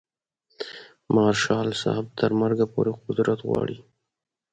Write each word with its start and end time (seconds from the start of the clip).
مارشال 1.15 1.67
صاحب 1.81 2.05
تر 2.19 2.31
مرګه 2.41 2.65
پورې 2.73 2.91
قدرت 3.05 3.39
غواړي. 3.47 3.77